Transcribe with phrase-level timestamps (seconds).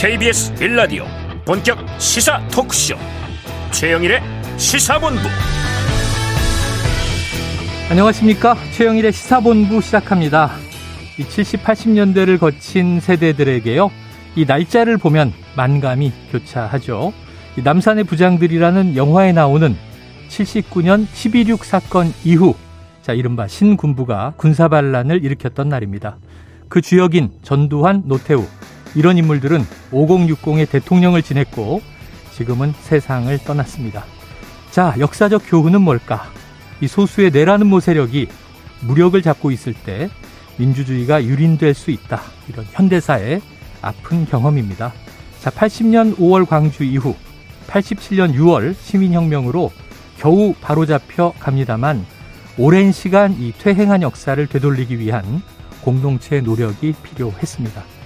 [0.00, 1.04] KBS 빌라디오
[1.44, 2.94] 본격 시사 토크쇼
[3.70, 4.22] 최영일의
[4.56, 5.20] 시사본부.
[7.90, 8.56] 안녕하십니까?
[8.72, 10.52] 최영일의 시사본부 시작합니다.
[11.18, 13.90] 이 70, 80년대를 거친 세대들에게요
[14.36, 17.12] 이 날짜를 보면 만감이 교차하죠.
[17.58, 19.76] 이 남산의 부장들이라는 영화에 나오는
[20.30, 22.54] 79년 12.6 사건 이후
[23.02, 26.16] 자 이른바 신군부가 군사반란을 일으켰던 날입니다.
[26.70, 28.46] 그 주역인 전두환, 노태우
[28.94, 31.80] 이런 인물들은 5060의 대통령을 지냈고
[32.32, 34.04] 지금은 세상을 떠났습니다.
[34.70, 36.30] 자, 역사적 교훈은 뭘까?
[36.80, 38.28] 이 소수의 내라는 모 세력이
[38.80, 40.08] 무력을 잡고 있을 때
[40.56, 42.20] 민주주의가 유린될 수 있다.
[42.48, 43.40] 이런 현대사의
[43.82, 44.92] 아픈 경험입니다.
[45.40, 47.14] 자, 80년 5월 광주 이후
[47.66, 49.72] 87년 6월 시민혁명으로
[50.18, 52.04] 겨우 바로잡혀 갑니다만
[52.58, 55.42] 오랜 시간 이 퇴행한 역사를 되돌리기 위한
[55.80, 57.99] 공동체 노력이 필요했습니다.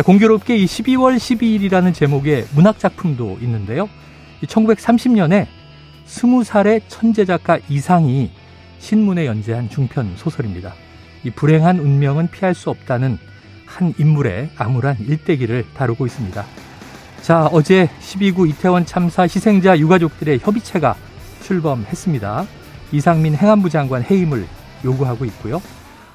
[0.00, 3.86] 자, 공교롭게 이 12월 12일이라는 제목의 문학 작품도 있는데요.
[4.46, 5.46] 1930년에
[6.06, 8.30] 20살의 천재 작가 이상이
[8.78, 10.72] 신문에 연재한 중편 소설입니다.
[11.22, 13.18] 이 불행한 운명은 피할 수 없다는
[13.66, 16.46] 한 인물의 암울한 일대기를 다루고 있습니다.
[17.20, 20.96] 자, 어제 12구 이태원 참사 희생자 유가족들의 협의체가
[21.42, 22.46] 출범했습니다.
[22.92, 24.46] 이상민 행안부 장관 해임을
[24.82, 25.60] 요구하고 있고요.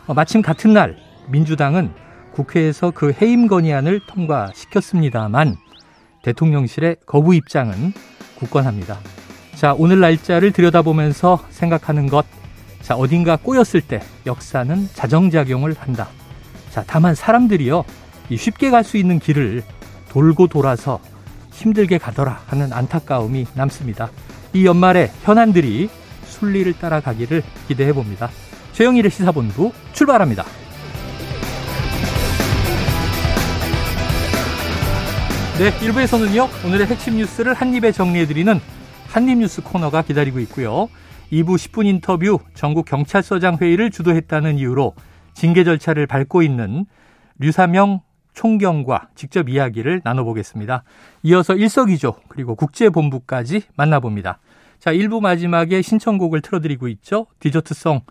[0.08, 0.98] 어, 마침 같은 날
[1.28, 2.05] 민주당은
[2.36, 5.56] 국회에서 그 해임 건의안을 통과시켰습니다만
[6.22, 7.94] 대통령실의 거부 입장은
[8.36, 9.00] 굳건합니다.
[9.56, 12.26] 자, 오늘 날짜를 들여다보면서 생각하는 것.
[12.82, 16.10] 자, 어딘가 꼬였을 때 역사는 자정작용을 한다.
[16.72, 17.86] 자, 다만 사람들이요.
[18.36, 19.64] 쉽게 갈 수 있는 길을
[20.10, 21.00] 돌고 돌아서
[21.54, 24.10] 힘들게 가더라 하는 안타까움이 남습니다.
[24.54, 25.90] 이 연말에 현안들이
[26.26, 28.30] 순리를 따라가기를 기대해 봅니다.
[28.74, 30.44] 최영일의 시사본부 출발합니다.
[35.58, 38.60] 네, 1부에서는요, 오늘의 핵심 뉴스를 한입에 정리해드리는
[39.08, 40.90] 한입뉴스 코너가 기다리고 있고요.
[41.32, 44.96] 2부 10분 인터뷰 전국 경찰서장 회의를 주도했다는 이유로
[45.34, 46.86] 징계 절차를 밟고 있는
[47.40, 48.02] 류사명
[48.34, 50.84] 총경과 직접 이야기를 나눠보겠습니다.
[51.24, 54.40] 이어서 일석이조 그리고 국제본부까지 만나봅니다.
[54.80, 57.28] 자, 1부 마지막에 신청곡을 틀어드리고 있죠.
[57.40, 58.02] 디저트송.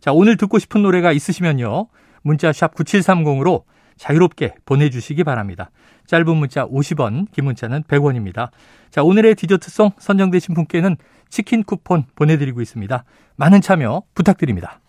[0.00, 1.86] 자, 오늘 듣고 싶은 노래가 있으시면요.
[2.22, 3.64] 문자 샵 9730으로
[3.96, 5.70] 자유롭게 보내주시기 바랍니다.
[6.06, 8.50] 짧은 문자 50원, 긴 문자는 100원입니다.
[8.90, 10.96] 자, 오늘의 디저트송 선정되신 분께는
[11.28, 13.04] 치킨 쿠폰 보내드리고 있습니다.
[13.36, 14.80] 많은 참여 부탁드립니다.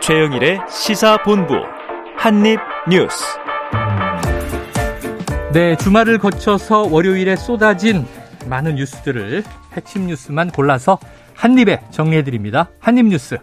[0.00, 1.54] 최영일의 시사본부
[2.16, 3.24] 한입뉴스.
[5.52, 8.06] 네, 주말을 거쳐서 월요일에 쏟아진
[8.46, 10.98] 많은 뉴스들을 핵심 뉴스만 골라서
[11.34, 12.70] 한입에 정리해드립니다.
[12.80, 13.38] 한입뉴스.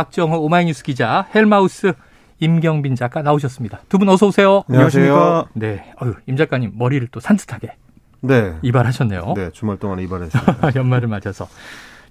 [0.00, 1.94] 박정호 오마이뉴스 기자, 헬마우스
[2.38, 3.80] 임경빈 작가 나오셨습니다.
[3.88, 4.62] 두 분 어서 오세요.
[4.68, 5.46] 안녕하십니까.
[5.54, 7.72] 네, 어유 임 작가님 머리를 또 산뜻하게
[8.20, 8.52] 네.
[8.60, 9.32] 이발하셨네요.
[9.34, 10.72] 네, 주말 동안 이발했습니다.
[10.76, 11.48] 연말을 맞아서.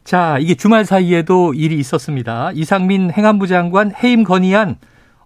[0.04, 2.52] 자, 이게 주말 사이에도 일이 있었습니다.
[2.56, 4.78] 이상민 행안부 장관 해임 건의안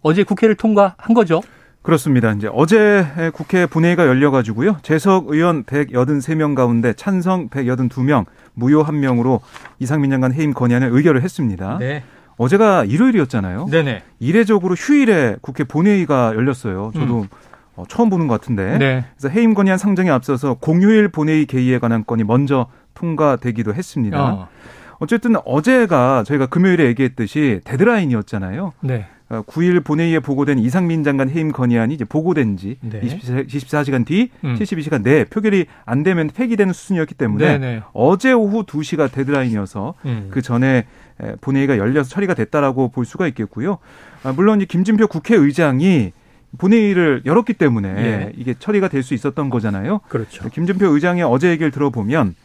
[0.02, 1.42] 어제 국회를 통과한 거죠?
[1.82, 2.34] 그렇습니다.
[2.34, 4.80] 이제 어제 국회 본회의가 열려가지고요.
[4.82, 9.40] 재석 의원 183명 가운데 찬성 182명, 무효 1명으로
[9.80, 11.78] 이상민 장관 해임 건의안을 의결을 했습니다.
[11.80, 12.04] 네.
[12.40, 13.68] 어제가 일요일이었잖아요.
[13.70, 14.02] 네네.
[14.20, 16.92] 이례적으로 휴일에 국회 본회의가 열렸어요.
[16.94, 17.28] 저도 음.
[17.76, 18.78] 어, 처음 보는 것 같은데.
[18.78, 19.06] 네.
[19.18, 24.24] 그래서 해임 건의안 상정에 앞서서 공휴일 본회의 개의에 관한 건이 먼저 통과되기도 했습니다.
[24.24, 24.48] 어.
[25.00, 28.74] 어쨌든 어제가 저희가 금요일에 얘기했듯이 데드라인이었잖아요.
[28.82, 29.08] 네.
[29.30, 33.02] 9일 어, 본회의에 보고된 이상민 장관 해임 건의안이 이제 보고된 지 네.
[33.48, 34.56] 24, 시간뒤 음.
[34.56, 37.76] 72시간 내에 표결이 안 되면 폐기되는 수준이었기 때문에 네네.
[37.76, 37.82] 네.
[37.94, 40.28] 어제 오후 2시가 데드라인이어서 음.
[40.32, 40.86] 그 전에
[41.42, 43.78] 본회의가 열려서 처리가 됐다라고 볼 수가 있겠고요.
[44.24, 46.12] 아, 물론 이 김진표 국회의장이
[46.58, 48.34] 본회의를 열었기 때문에 예.
[48.36, 50.00] 이게 처리가 될 수 있었던 거잖아요.
[50.10, 50.50] 그렇죠.
[50.50, 52.36] 김진표 의장의 어제 얘기를 들어보면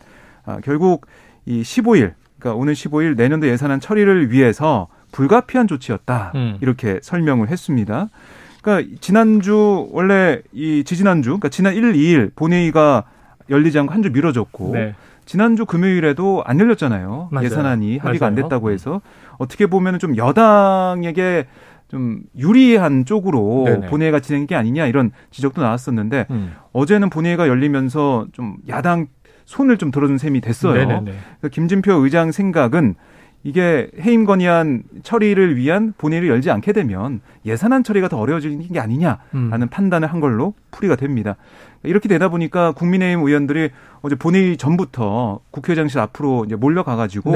[0.44, 1.06] 아, 결국
[1.46, 6.32] 이 15일, 그러니까 오늘 15일 내년도 예산안 처리를 위해서 불가피한 조치였다.
[6.34, 6.58] 음.
[6.60, 8.08] 이렇게 설명을 했습니다.
[8.62, 13.04] 그러니까 지난주 원래 이 지지난주, 그러니까 지난 1, 2일 본회의가
[13.48, 14.94] 열리지 않고 한 주 미뤄졌고 네.
[15.24, 17.28] 지난주 금요일에도 안 열렸잖아요.
[17.30, 17.44] 맞아요.
[17.46, 18.28] 예산안이 합의가 맞아요.
[18.30, 19.00] 안 됐다고 해서
[19.38, 21.46] 어떻게 보면 좀 여당에게
[21.88, 23.86] 좀 유리한 쪽으로 네네.
[23.86, 26.54] 본회의가 진행된 게 아니냐 이런 지적도 나왔었는데 음.
[26.72, 29.06] 어제는 본회의가 열리면서 좀 야당
[29.44, 31.04] 손을 좀 들어준 셈이 됐어요.
[31.04, 32.94] 그래서 김진표 의장 생각은
[33.44, 39.18] 이게 해임 건의안 처리를 위한 본회의를 열지 않게 되면 예산안 처리가 더 어려워지는 게 아니냐라는
[39.34, 39.68] 음.
[39.70, 41.36] 판단을 한 걸로 풀이가 됩니다.
[41.82, 43.68] 이렇게 되다 보니까 국민의힘 의원들이
[44.00, 47.32] 어제 본회의 전부터 국회의장실 앞으로 이제 몰려가가지고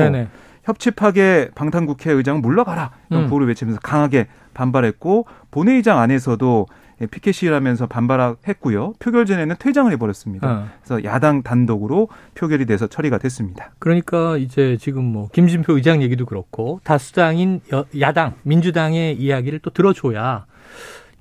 [0.64, 3.28] 협치파계 방탄국회의장 물러가라 이런 음.
[3.28, 6.66] 구호를 외치면서 강하게 반발했고 본회의장 안에서도
[7.06, 8.94] 피켓 시위를 하면서 반발했고요.
[8.98, 10.50] 표결 전에는 퇴장을 해버렸습니다.
[10.50, 10.68] 어.
[10.82, 13.70] 그래서 야당 단독으로 표결이 돼서 처리가 됐습니다.
[13.78, 20.46] 그러니까 이제 지금 뭐 김진표 의장 얘기도 그렇고 다수당인 여, 야당 민주당의 이야기를 또 들어줘야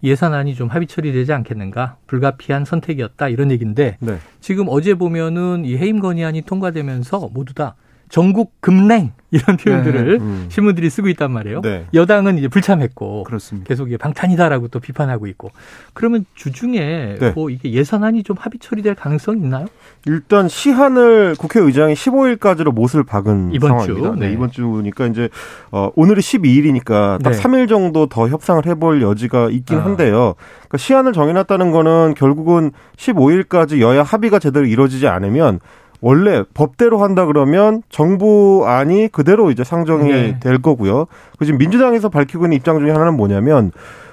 [0.04, 4.18] 예산안이 좀 합의 처리되지 않겠는가 불가피한 선택이었다 이런 얘기인데 네.
[4.40, 7.76] 지금 어제 보면은 이 해임 건의안이 통과되면서 모두 다
[8.10, 10.24] 전국 금냉 이런 표현들을 네.
[10.24, 10.46] 음.
[10.50, 11.62] 신문들이 쓰고 있단 말이에요.
[11.62, 11.86] 네.
[11.94, 13.68] 여당은 이제 불참했고 그렇습니다.
[13.68, 15.52] 계속 이게 방탄이다라고 또 비판하고 있고
[15.94, 17.32] 그러면 주중에 네.
[17.32, 19.66] 뭐 이게 예산안이 좀 합의 처리될 가능성이 있나요?
[20.06, 24.10] 일단 시한을 국회의장이 15일까지로 못을 박은 이번 상황입니다.
[24.12, 24.16] 주.
[24.16, 24.28] 네.
[24.28, 24.34] 네.
[24.34, 25.28] 이번 주니까 이제
[25.72, 29.86] 어, 오늘이 12일이니까 딱 3일 정도 더 협상을 해볼 여지가 있긴 아.
[29.86, 30.36] 한데요.
[30.38, 35.60] 그러니까 시한을 정해놨다는 거는 결국은 15일까지 여야 합의가 제대로 이루어지지 않으면
[36.02, 40.40] 원래 법대로 한다 그러면 정부안이 그대로 이제 상정이 네.
[40.40, 41.08] 될 거고요.
[41.38, 43.72] 그 지금 민주당에서 밝히고 있는 입장 중에 하나는 뭐냐면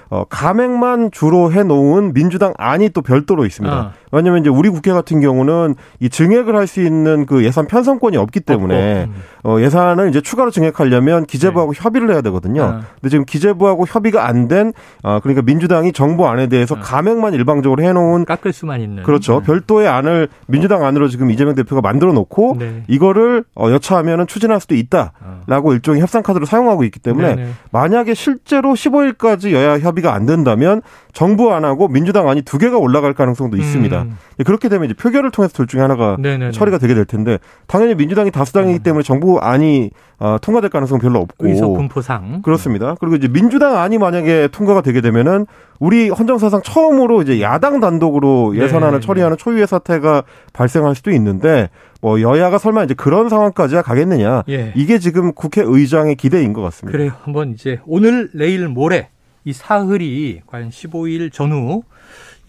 [0.09, 3.75] 어, 감액만 주로 해놓은 민주당 안이 또 별도로 있습니다.
[3.75, 3.91] 아.
[4.15, 8.39] 왜냐하면 이제 우리 국회 같은 경우는 이 증액을 할 수 있는 그 예산 편성권이 없기
[8.39, 9.13] 때문에 음.
[9.43, 11.79] 어, 예산을 이제 추가로 증액하려면 기재부하고 네.
[11.81, 12.63] 협의를 해야 되거든요.
[12.63, 12.81] 아.
[12.95, 14.73] 근데 지금 기재부하고 협의가 안 된,
[15.03, 16.79] 어, 그러니까 민주당이 정부 안에 대해서 아.
[16.79, 19.39] 감액만 일방적으로 해놓은 깎을 수만 있는 그렇죠.
[19.41, 19.45] 네.
[19.45, 22.83] 별도의 안을 민주당 안으로 지금 이재명 대표가 만들어 놓고 네.
[22.87, 25.73] 이거를 어, 여차하면은 추진할 수도 있다라고 아.
[25.73, 27.49] 일종의 협상 카드로 사용하고 있기 때문에 네네.
[27.71, 30.81] 만약에 실제로 15일까지 여야 협의가 안 된다면
[31.13, 34.01] 정부 안하고 민주당 안이 두 개가 올라갈 가능성도 있습니다.
[34.01, 34.04] 음.
[34.45, 36.51] 그렇게 되면 이제 표결을 통해서 둘 중에 하나가 네네네.
[36.51, 38.83] 처리가 되게 될 텐데 당연히 민주당이 다수당이기 음.
[38.83, 42.95] 때문에 정부 안이 어, 통과될 가능성은 별로 없고 의석 분포상 그렇습니다.
[42.99, 45.45] 그리고 이제 민주당 안이 만약에 통과가 되게 되면은
[45.79, 49.05] 우리 헌정사상 처음으로 이제 야당 단독으로 예산안을 네.
[49.05, 50.23] 처리하는 초유의 사태가
[50.53, 51.69] 발생할 수도 있는데
[52.01, 54.71] 뭐 여야가 설마 이제 그런 상황까지 가겠느냐 예.
[54.75, 56.97] 이게 지금 국회의장의 기대인 것 같습니다.
[56.97, 57.11] 그래요.
[57.23, 59.09] 한번 이제 오늘 내일 모레
[59.43, 61.83] 이 사흘이 과연 15일 전후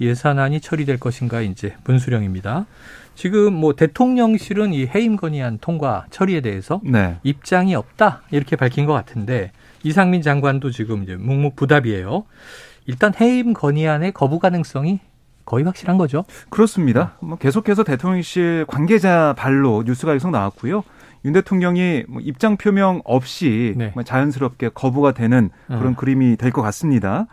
[0.00, 2.66] 예산안이 처리될 것인가 이제 분수령입니다.
[3.14, 7.16] 지금 뭐 대통령실은 이 해임 건의안 통과 처리에 대해서 네.
[7.22, 9.52] 입장이 없다 이렇게 밝힌 것 같은데
[9.82, 12.24] 이상민 장관도 지금 이제 묵묵부답이에요.
[12.86, 15.00] 일단 해임 건의안의 거부 가능성이
[15.44, 16.24] 거의 확실한 거죠.
[16.50, 17.16] 그렇습니다.
[17.20, 20.82] 뭐 계속해서 대통령실 관계자 발로 뉴스가 계속 나왔고요.
[21.24, 23.92] 윤 대통령이 뭐 입장 표명 없이 네.
[23.94, 25.96] 뭐 자연스럽게 거부가 되는 그런 어.
[25.96, 27.26] 그림이 될 것 같습니다.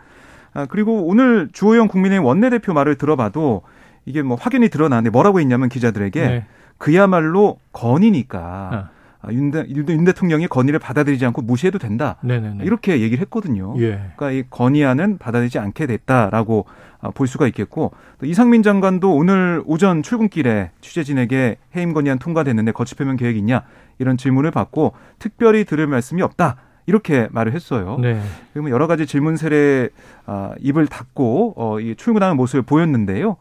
[0.54, 3.62] 아, 그리고 오늘 주호영 국민의힘 원내대표 말을 들어봐도
[4.06, 6.46] 이게 뭐 확연히 드러나는데 뭐라고 했냐면 기자들에게 네.
[6.78, 8.94] 그야말로 건이니까 어.
[9.26, 12.16] 아, 윤, 대, 윤 대통령이 건의를 받아들이지 않고 무시해도 된다.
[12.22, 12.64] 네네네.
[12.64, 13.74] 이렇게 얘기를 했거든요.
[13.78, 14.12] 예.
[14.16, 16.66] 그러니까 이 건의안은 받아들이지 않게 됐다라고
[17.00, 22.94] 아, 볼 수가 있겠고 또 이상민 장관도 오늘 오전 출근길에 취재진에게 해임 건의안 통과됐는데 거치
[22.94, 23.62] 표명 계획 있냐
[23.98, 26.56] 이런 질문을 받고 특별히 들을 말씀이 없다.
[26.86, 27.98] 이렇게 말을 했어요.
[28.00, 28.20] 네.
[28.52, 29.88] 그러면 여러 가지 질문 세례
[30.26, 33.36] 아, 입을 닫고 어, 이 출근하는 모습을 보였는데요.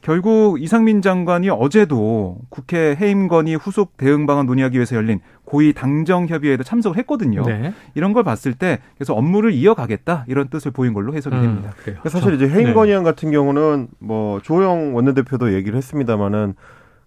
[0.00, 6.26] 결국 이상민 장관이 어제도 국회 해임 건의 후속 대응 방안 논의하기 위해서 열린 고위 당정
[6.26, 7.44] 협의회에도 참석을 했거든요.
[7.44, 7.74] 네.
[7.94, 11.74] 이런 걸 봤을 때 그래서 업무를 이어가겠다 이런 뜻을 보인 걸로 해석이 음, 됩니다.
[11.82, 12.72] 그러니까 사실 이제 해임 네.
[12.72, 16.54] 건의안 같은 경우는 뭐 조영 원내대표도 얘기를 했습니다마는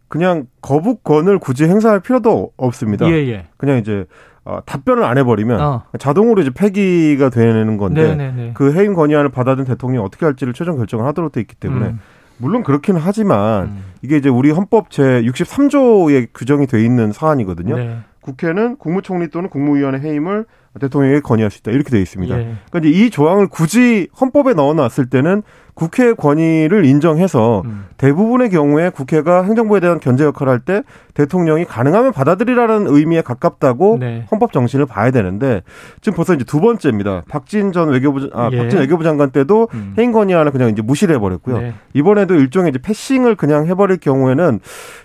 [0.08, 3.10] 그냥 거부권을 굳이 행사할 필요도 없습니다.
[3.10, 3.48] 예, 예.
[3.58, 4.06] 그냥 이제
[4.46, 5.84] 어, 답변을 안 해버리면 어.
[5.98, 8.52] 자동으로 이제 폐기가 되는 건데 네네네.
[8.56, 12.00] 그 해임 건의안을 받아든 대통령이 어떻게 할지를 최종 결정을 하도록 돼 있기 때문에 음.
[12.38, 13.84] 물론 그렇기는 하지만 음.
[14.02, 17.78] 이게 이제 우리 헌법 제 63조에 규정이 돼 있는 사안이거든요.
[17.78, 17.98] 네.
[18.22, 20.46] 국회는 국무총리 또는 국무위원회 해임을
[20.80, 22.36] 대통령에게 건의할 수 있다 이렇게 되어 있습니다.
[22.40, 22.56] 예.
[22.72, 25.44] 그러니까 이 조항을 굳이 헌법에 넣어놨을 때는
[25.76, 27.86] 국회 권위를 인정해서 음.
[27.98, 34.26] 대부분의 경우에 국회가 행정부에 대한 견제 역할을 할 때 대통령이 가능하면 받아들이라는 의미에 가깝다고 네.
[34.32, 35.62] 헌법 정신을 봐야 되는데
[36.02, 37.24] 지금 벌써 이제 두 번째입니다.
[37.28, 38.58] 박진 전 외교부 아 예.
[38.58, 39.94] 박진 외교부 장관 때도 음.
[39.98, 41.58] 해임 건의안을 그냥 이제 무시를 해버렸고요.
[41.60, 41.74] 네.
[41.94, 44.60] 이번에도 일종의 이제 패싱을 그냥 해버릴 경우에는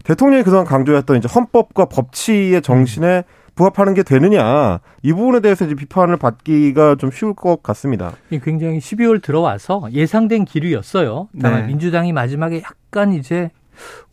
[0.05, 3.38] 대통령이 그동안 강조했던 이제 헌법과 법치의 정신에 음.
[3.59, 8.13] 부합하는 게 되느냐 이 부분에 대해서 이제 비판을 받기가 좀 쉬울 것 같습니다.
[8.45, 11.29] 굉장히 12월 들어와서 예상된 기류였어요.
[11.43, 11.67] 다만 네.
[11.67, 13.51] 민주당이 마지막에 약간 이제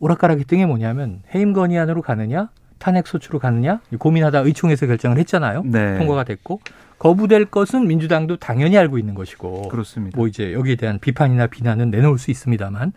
[0.00, 2.48] 오락가락이 뜬게 뭐냐면 해임 건의안으로 가느냐
[2.78, 5.62] 탄핵 소추로 가느냐 고민하다 의총에서 결정을 했잖아요.
[5.64, 5.96] 네.
[5.98, 6.60] 통과가 됐고
[6.98, 10.16] 거부될 것은 민주당도 당연히 알고 있는 것이고 그렇습니다.
[10.18, 12.92] 뭐 이제 여기에 대한 비판이나 비난은 내놓을 수 있습니다만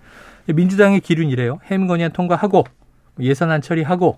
[0.48, 1.60] 민주당의 기류는 이래요.
[1.70, 2.64] 해임 건의안 통과하고
[3.20, 4.18] 예산안 처리하고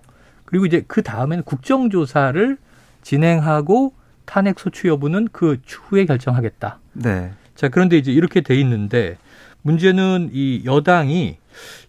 [0.52, 2.58] 그리고 이제 그 다음에는 국정조사를
[3.00, 3.94] 진행하고
[4.26, 6.78] 탄핵 소추 여부는 그 추후에 결정하겠다.
[6.92, 7.32] 네.
[7.54, 9.16] 자, 그런데 이제 이렇게 돼 있는데
[9.62, 11.38] 문제는 이 여당이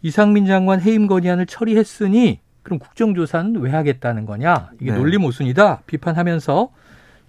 [0.01, 4.69] 이상민 장관 해임 건의안을 처리했으니 그럼 국정조사는 왜 하겠다는 거냐?
[4.79, 4.97] 이게 네.
[4.97, 6.69] 논리 모순이다 비판하면서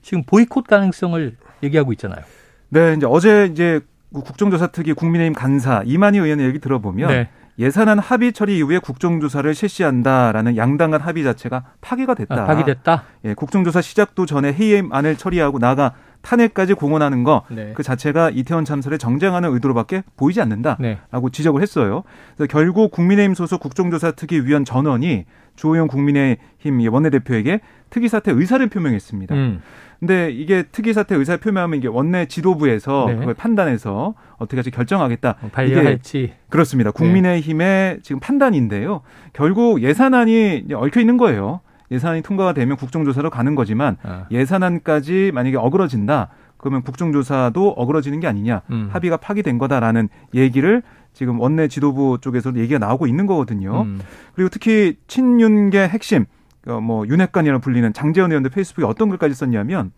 [0.02, 2.24] 지금 보이콧 가능성을 얘기하고 있잖아요.
[2.68, 3.80] 네, 이제 어제 이제
[4.12, 7.28] 국정조사 특위 국민의힘 간사 이만희 의원의 얘기 들어보면 네.
[7.58, 12.42] 예산안 합의 처리 이후에 국정조사를 실시한다라는 양당 간 합의 자체가 파기가 됐다.
[12.42, 13.04] 아, 파기됐다.
[13.26, 15.92] 예, 국정조사 시작도 전에 회의안을 처리하고 나가
[16.22, 17.72] 탄핵까지 공언하는 거그 네.
[17.74, 20.98] 그 자체가 이태원 참사를 정쟁하는 의도로밖에 보이지 않는다라고 네.
[21.30, 22.02] 지적을 했어요.
[22.36, 29.34] 그래서 결국 국민의힘 소속 국정조사 특위위원 전원이 주호영 국민의힘 원내대표에게 특위 사퇴 의사를 표명했습니다.
[29.34, 29.62] 음.
[30.04, 33.16] 근데 이게 특위 사퇴 의사 표명하면 이게 원내 지도부에서 네.
[33.16, 35.36] 그걸 판단해서 어떻게 할지 결정하겠다.
[35.40, 36.90] 어, 발의할지 그렇습니다.
[36.90, 37.98] 국민의힘의 네.
[38.02, 39.00] 지금 판단인데요.
[39.32, 41.60] 결국 예산안이 얽혀 있는 거예요.
[41.90, 44.26] 예산안이 통과가 되면 국정조사로 가는 거지만 아.
[44.30, 46.28] 예산안까지 만약에 어그러진다.
[46.58, 48.60] 그러면 국정조사도 어그러지는 게 아니냐.
[48.72, 48.88] 음.
[48.92, 50.82] 합의가 파기된 거다라는 얘기를
[51.14, 53.82] 지금 원내 지도부 쪽에서도 얘기가 나오고 있는 거거든요.
[53.82, 54.00] 음.
[54.34, 56.26] 그리고 특히 친윤계 핵심 어,
[56.66, 59.92] 뭐 윤핵관이라 불리는 장재원 의원도 페이스북에 어떤 글까지 썼냐면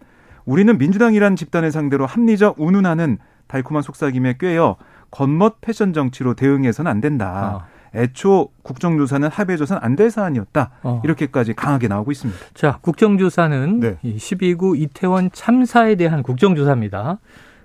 [0.45, 3.19] 우리는 민주당이란 집단을 상대로 합리적 운운하는
[3.49, 4.77] 달콤한 속삭임에 꿰어
[5.11, 7.65] 겉멋 패션 정치로 대응해서는 안 된다.
[7.65, 7.77] 아.
[7.99, 10.71] 애초 국정조사는 합의해줘서는 안 될 사안이었다.
[10.83, 11.01] 어.
[11.05, 12.39] 이렇게까지 강하게 나오고 있습니다.
[12.53, 13.99] 자, 국정조사는 네.
[14.05, 17.19] 12구 이태원 참사에 대한 국정조사입니다.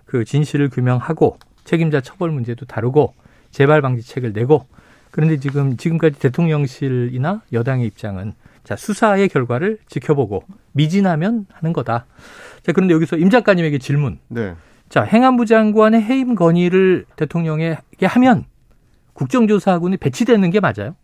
[0.05, 3.13] 그 진실을 규명하고 책임자 처벌 문제도 다루고
[3.49, 4.67] 재발 방지책을 내고
[5.09, 12.05] 그런데 지금 지금까지 대통령실이나 여당의 입장은 자, 수사의 결과를 지켜보고 미진하면 하는 거다.
[12.63, 14.19] 자, 그런데 여기서 임 작가님에게 질문.
[14.27, 14.55] 네.
[14.89, 18.45] 자, 행안부 장관의 해임 건의를 대통령에게 하면
[19.13, 20.95] 국정조사하고는 배치되는 게 맞아요?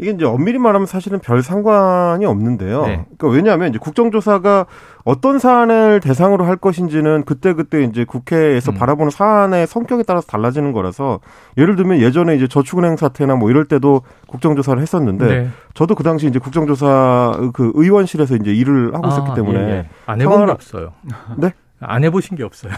[0.00, 2.86] 이게 이제 엄밀히 말하면 사실은 별 상관이 없는데요.
[2.86, 3.04] 네.
[3.18, 4.64] 그러니까 왜냐하면 이제 국정조사가
[5.04, 8.76] 어떤 사안을 대상으로 할 것인지는 그때 그때 이제 국회에서 음.
[8.76, 11.20] 바라보는 사안의 성격에 따라서 달라지는 거라서
[11.58, 15.48] 예를 들면 예전에 이제 저축은행 사태나 뭐 이럴 때도 국정조사를 했었는데 네.
[15.74, 19.88] 저도 그 당시 이제 국정조사 그 의원실에서 이제 일을 하고 아, 있었기 때문에 예, 예.
[20.06, 20.92] 안 해본 게 없어요.
[21.36, 21.52] 네?
[21.78, 22.72] 안 해보신 게 없어요.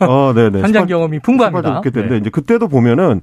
[0.00, 0.60] 어, 네네.
[0.62, 1.80] 현장 경험이 풍부합니다.
[1.80, 2.16] 네.
[2.18, 3.20] 이제 그때도 보면은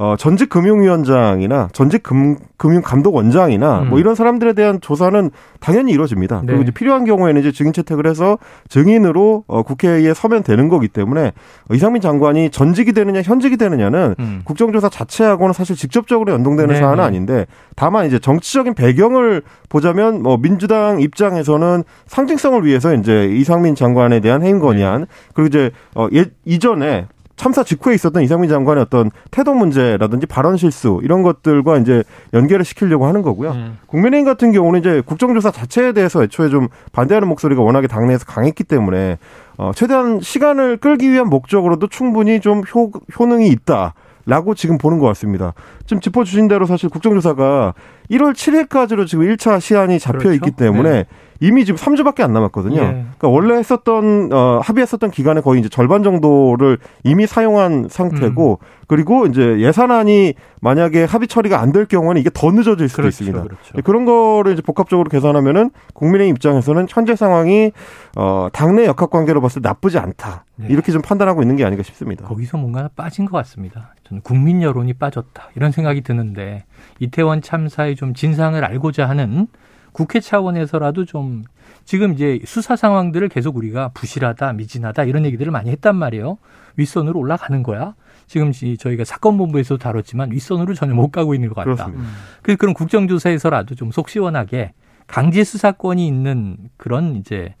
[0.00, 3.90] 어, 전직 금융위원장이나 전직 금, 금융감독원장이나 음.
[3.90, 5.30] 뭐 이런 사람들에 대한 조사는
[5.60, 6.40] 당연히 이루어집니다.
[6.40, 6.46] 네.
[6.46, 8.38] 그리고 이제 필요한 경우에는 이제 증인 채택을 해서
[8.70, 11.32] 증인으로 어, 국회에 서면 되는 거기 때문에
[11.70, 14.40] 이상민 장관이 전직이 되느냐 현직이 되느냐는 음.
[14.44, 16.80] 국정조사 자체하고는 사실 직접적으로 연동되는 네.
[16.80, 17.44] 사안은 아닌데
[17.76, 24.60] 다만 이제 정치적인 배경을 보자면 뭐 민주당 입장에서는 상징성을 위해서 이제 이상민 장관에 대한 해임
[24.60, 25.06] 건의안 네.
[25.34, 27.06] 그리고 이제 어, 예, 이전에
[27.40, 32.04] 참사 직후에 있었던 이상민 장관의 어떤 태도 문제라든지 발언 실수 이런 것들과 이제
[32.34, 33.52] 연계를 시키려고 하는 거고요.
[33.52, 33.78] 음.
[33.86, 39.16] 국민의힘 같은 경우는 이제 국정조사 자체에 대해서 애초에 좀 반대하는 목소리가 워낙에 당내에서 강했기 때문에
[39.56, 43.94] 어 최대한 시간을 끌기 위한 목적으로도 충분히 좀 효, 효능이 있다.
[44.26, 45.54] 라고 지금 보는 것 같습니다.
[45.86, 47.72] 지금 짚어주신 대로 사실 국정조사가
[48.10, 50.34] 1월 7일까지로 지금 1차 시한이 잡혀 그렇죠?
[50.34, 51.04] 있기 때문에 네.
[51.40, 52.76] 이미 지금 3주밖에 안 남았거든요.
[52.80, 52.86] 예.
[52.86, 58.66] 그러니까 원래 했었던 어 합의했었던 기간의 거의 이제 절반 정도를 이미 사용한 상태고 음.
[58.86, 63.42] 그리고 이제 예산안이 만약에 합의 처리가 안 될 경우는 이게 더 늦어질 수도 그렇죠, 있습니다.
[63.42, 63.82] 그렇죠.
[63.84, 67.70] 그런 거를 이제 복합적으로 계산하면은 국민의 입장에서는 현재 상황이
[68.16, 70.44] 어 당내 역학 관계로 봤을 때 나쁘지 않다.
[70.56, 70.66] 네.
[70.68, 72.24] 이렇게 좀 판단하고 있는 게 아닌가 싶습니다.
[72.26, 73.94] 거기서 뭔가 빠진 것 같습니다.
[74.08, 75.42] 저는 국민 여론이 빠졌다.
[75.54, 76.64] 이런 생각이 드는데
[76.98, 79.46] 이태원 참사의 좀 진상을 알고자 하는
[79.92, 81.44] 국회 차원에서라도 좀
[81.84, 86.38] 지금 이제 수사 상황들을 계속 우리가 부실하다, 미진하다 이런 얘기들을 많이 했단 말이에요.
[86.76, 87.94] 윗선으로 올라가는 거야.
[88.26, 91.64] 지금 저희가 사건 본부에서도 다뤘지만 윗선으로 전혀 못 가고 있는 것 같다.
[91.64, 92.04] 그렇습니다.
[92.42, 94.72] 그래서 그런 국정조사에서라도 좀 속 시원하게
[95.08, 97.54] 강제 수사권이 있는 그런 이제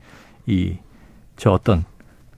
[0.46, 0.78] 이
[1.36, 1.84] 저 어떤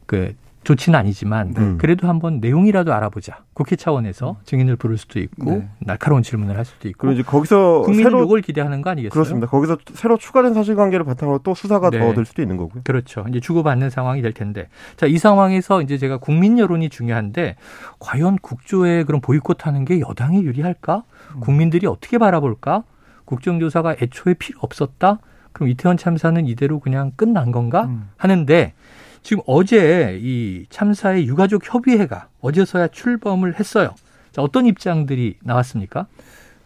[0.06, 0.32] 그
[0.64, 1.78] 좋지는 아니지만 음.
[1.78, 3.44] 그래도 한번 내용이라도 알아보자.
[3.52, 5.68] 국회 차원에서 증인을 부를 수도 있고 네.
[5.80, 6.98] 날카로운 질문을 할 수도 있고.
[7.08, 9.10] 그리고 이제 거기서 국민은 새로 이걸 기대하는 거 아니겠어요?
[9.10, 9.46] 그렇습니다.
[9.48, 11.98] 거기서 새로 추가된 사실관계를 바탕으로 또 수사가 네.
[11.98, 12.82] 더될 수도 있는 거고요.
[12.84, 13.24] 그렇죠.
[13.28, 14.68] 이제 주고받는 상황이 될 텐데.
[14.96, 17.56] 자, 이 상황에서 이제 제가 국민 여론이 중요한데
[17.98, 21.02] 과연 국조에 그런 보이콧하는 게 여당에 유리할까?
[21.34, 21.40] 음.
[21.40, 22.84] 국민들이 어떻게 바라볼까?
[23.24, 25.18] 국정조사가 애초에 필요 없었다?
[25.52, 27.84] 그럼 이태원 참사는 이대로 그냥 끝난 건가?
[27.84, 28.08] 음.
[28.16, 28.74] 하는데
[29.22, 33.94] 지금 어제 이 참사의 유가족 협의회가 어제서야 출범을 했어요.
[34.32, 36.06] 자, 어떤 입장들이 나왔습니까?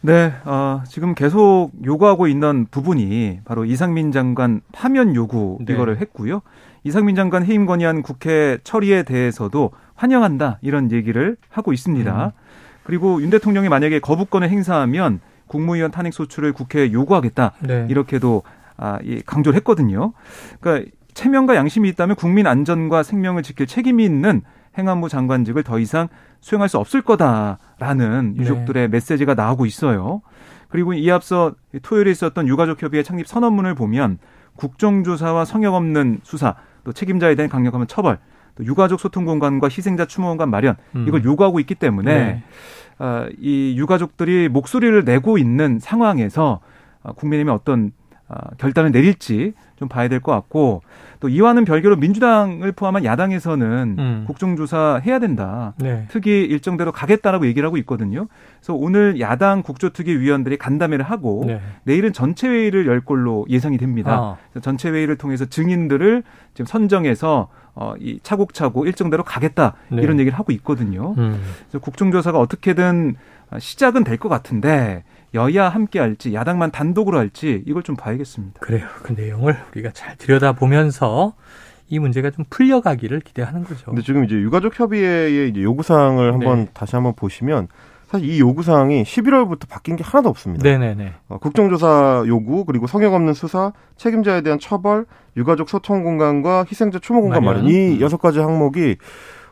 [0.00, 5.74] 네, 어, 지금 계속 요구하고 있는 부분이 바로 이상민 장관 파면 요구 네.
[5.74, 6.42] 이거를 했고요.
[6.84, 12.26] 이상민 장관 해임 건의안 국회 처리에 대해서도 환영한다 이런 얘기를 하고 있습니다.
[12.26, 12.30] 음.
[12.84, 17.86] 그리고 윤 대통령이 만약에 거부권을 행사하면 국무위원 탄핵 소추를 국회에 요구하겠다 네.
[17.90, 18.42] 이렇게도
[18.76, 20.12] 아, 강조를 했거든요.
[20.60, 24.42] 그러니까 체면과 양심이 있다면 국민 안전과 생명을 지킬 책임이 있는
[24.76, 26.08] 행안부 장관직을 더 이상
[26.40, 28.42] 수행할 수 없을 거다라는 네.
[28.42, 28.88] 유족들의 네.
[28.88, 30.20] 메시지가 나오고 있어요.
[30.68, 34.18] 그리고 이 앞서 토요일에 있었던 유가족 협의회 창립 선언문을 보면
[34.56, 36.54] 국정조사와 성역 없는 수사,
[36.84, 38.18] 또 책임자에 대한 강력한 처벌,
[38.54, 41.06] 또 유가족 소통 공간과 희생자 추모 공간 마련 음.
[41.08, 42.42] 이걸 요구하고 있기 때문에 네.
[42.98, 46.60] 어, 이 유가족들이 목소리를 내고 있는 상황에서
[47.02, 47.92] 어, 국민의힘이 어떤
[48.28, 50.82] 어, 결단을 내릴지 좀 봐야 될 것 같고
[51.20, 54.24] 또 이와는 별개로 민주당을 포함한 야당에서는 음.
[54.26, 55.74] 국정조사 해야 된다.
[55.78, 56.04] 네.
[56.08, 58.26] 특위 일정대로 가겠다라고 얘기를 하고 있거든요.
[58.60, 61.60] 그래서 오늘 야당 국조특위 위원들이 간담회를 하고 네.
[61.84, 64.36] 내일은 전체 회의를 열 걸로 예상이 됩니다.
[64.54, 64.60] 아.
[64.60, 66.22] 전체 회의를 통해서 증인들을
[66.54, 70.02] 지금 선정해서 어, 이 차곡차곡 일정대로 가겠다 네.
[70.02, 71.14] 이런 얘기를 하고 있거든요.
[71.18, 71.40] 음.
[71.68, 73.16] 그래서 국정조사가 어떻게든
[73.58, 75.04] 시작은 될 것 같은데
[75.36, 78.60] 여야 함께 할지 야당만 단독으로 할지 이걸 좀 봐야겠습니다.
[78.60, 78.86] 그래요.
[79.02, 81.34] 그 내용을 우리가 잘 들여다보면서
[81.88, 83.86] 이 문제가 좀 풀려가기를 기대하는 거죠.
[83.86, 86.70] 근데 지금 이제 유가족 협의회의 이제 요구사항을 한번 네.
[86.74, 87.68] 다시 한번 보시면
[88.08, 90.62] 사실 이 요구사항이 11월부터 바뀐 게 하나도 없습니다.
[90.62, 91.12] 네네네.
[91.28, 97.20] 어, 국정조사 요구, 그리고 성역 없는 수사, 책임자에 대한 처벌, 유가족 소통 공간과 희생자 추모
[97.20, 97.66] 공간 마련.
[97.66, 98.00] 이 음.
[98.00, 98.96] 여섯 가지 항목이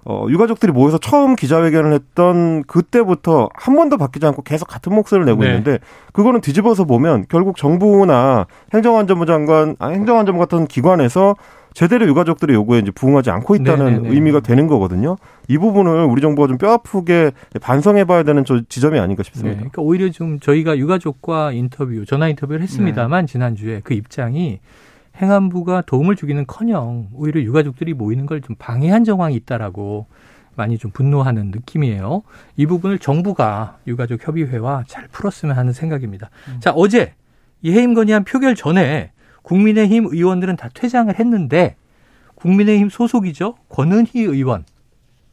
[0.06, 5.42] 어, 유가족들이 모여서 처음 기자회견을 했던 그때부터 한 번도 바뀌지 않고 계속 같은 목소리를 내고
[5.42, 5.48] 네.
[5.48, 5.78] 있는데
[6.12, 11.36] 그거는 뒤집어서 보면 결국 정부나 행정안전부 장관, 아, 행정안전부 같은 기관에서
[11.72, 14.02] 제대로 유가족들의 요구에 이제 부응하지 않고 있다는 네네네.
[14.02, 14.14] 네, 네.
[14.14, 15.16] 의미가 되는 거거든요.
[15.48, 19.54] 이 부분을 우리 정부가 좀 뼈아프게 반성해봐야 되는 저 지점이 아닌가 싶습니다.
[19.54, 23.32] 네, 그러니까 오히려 좀 저희가 유가족과 인터뷰, 전화 인터뷰를 했습니다만 네.
[23.32, 24.60] 지난주에 그 입장이
[25.20, 30.06] 행안부가 도움을 주기는커녕 오히려 유가족들이 모이는 걸 좀 방해한 정황이 있다라고
[30.56, 32.22] 많이 좀 분노하는 느낌이에요.
[32.56, 36.30] 이 부분을 정부가 유가족 협의회와 잘 풀었으면 하는 생각입니다.
[36.48, 36.58] 음.
[36.60, 37.14] 자 어제
[37.62, 41.76] 이 해임 건의안 표결 전에 국민의힘 의원들은 다 퇴장을 했는데
[42.34, 44.64] 국민의힘 소속이죠 권은희 의원